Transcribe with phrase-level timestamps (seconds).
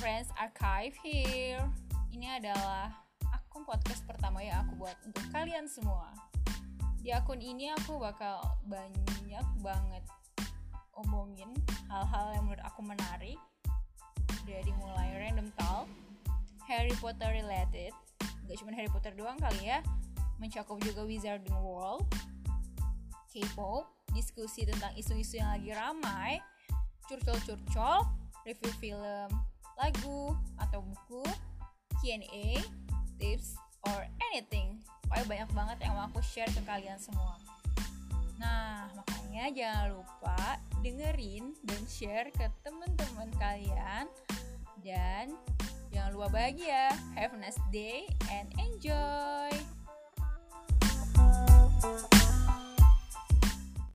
[0.00, 1.60] friends, Archive here.
[2.08, 2.88] Ini adalah
[3.28, 6.08] akun podcast pertama yang aku buat untuk kalian semua.
[7.04, 10.00] Di akun ini aku bakal banyak banget
[10.96, 11.52] omongin
[11.92, 13.36] hal-hal yang menurut aku menarik.
[14.48, 15.84] Dari mulai random talk,
[16.64, 17.92] Harry Potter related,
[18.48, 19.84] gak cuma Harry Potter doang kali ya,
[20.40, 22.08] mencakup juga Wizarding World,
[23.28, 23.84] K-pop,
[24.16, 26.40] diskusi tentang isu-isu yang lagi ramai,
[27.04, 29.30] curcol-curcol, review film,
[29.74, 30.32] lagu,
[30.62, 31.26] atau buku,
[31.98, 32.62] Q&A,
[33.18, 33.58] tips,
[33.90, 34.78] or anything.
[35.10, 37.34] Pokoknya banyak banget yang mau aku share ke kalian semua.
[38.38, 40.40] Nah, makanya jangan lupa
[40.80, 44.06] dengerin dan share ke teman-teman kalian.
[44.82, 45.34] Dan
[45.90, 46.94] jangan lupa bahagia.
[47.18, 49.45] Have a nice day and enjoy!